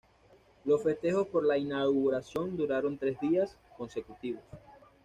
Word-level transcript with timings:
Los 0.65 0.81
festejos 0.81 1.27
por 1.27 1.45
la 1.45 1.59
inauguración 1.59 2.57
duraron 2.57 2.97
tres 2.97 3.19
días 3.19 3.55
consecutivos. 3.77 4.41